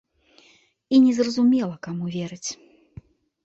І 0.95 1.03
незразумела 1.05 1.75
каму 1.87 2.05
верыць. 2.19 2.49